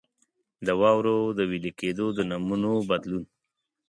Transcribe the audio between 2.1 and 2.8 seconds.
د نمونو